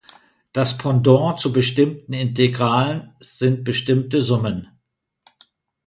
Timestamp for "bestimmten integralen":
1.53-3.13